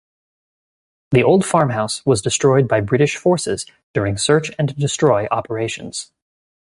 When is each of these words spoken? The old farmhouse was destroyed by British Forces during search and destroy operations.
The 1.11 1.21
old 1.21 1.45
farmhouse 1.45 2.03
was 2.07 2.23
destroyed 2.23 2.67
by 2.67 2.81
British 2.81 3.17
Forces 3.17 3.67
during 3.93 4.17
search 4.17 4.49
and 4.57 4.75
destroy 4.75 5.27
operations. 5.29 6.11